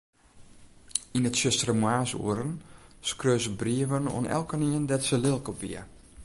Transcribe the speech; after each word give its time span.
Yn 1.17 1.25
'e 1.27 1.31
tsjustere 1.33 1.73
moarnsoeren 1.81 2.53
skreau 3.09 3.39
se 3.43 3.51
brieven 3.59 4.11
oan 4.15 4.31
elkenien 4.37 4.87
dêr't 4.89 5.07
se 5.09 5.17
lilk 5.25 5.45
op 5.51 5.57
wie. 5.63 5.81